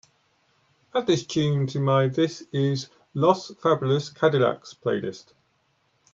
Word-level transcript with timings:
Add 0.95 1.05
this 1.05 1.27
tune 1.27 1.67
to 1.67 1.79
my 1.79 2.07
this 2.07 2.41
is 2.51 2.89
Los 3.13 3.51
Fabulosos 3.61 4.15
Cadillacs 4.15 4.73
playlist 4.73 5.33